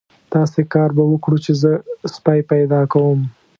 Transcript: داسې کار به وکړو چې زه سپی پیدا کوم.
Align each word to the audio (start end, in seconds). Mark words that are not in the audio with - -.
داسې 0.33 0.61
کار 0.73 0.89
به 0.97 1.03
وکړو 1.07 1.37
چې 1.45 1.51
زه 1.61 1.71
سپی 2.13 2.39
پیدا 2.51 2.81
کوم. 2.93 3.19